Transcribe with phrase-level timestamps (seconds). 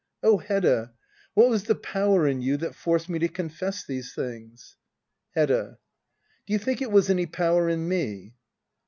[0.23, 0.93] Oh, Hedda—
[1.35, 4.75] what was the power in you that forced me to confess these things?
[5.35, 5.77] Hedda.
[6.47, 8.33] Do you think it was any power in me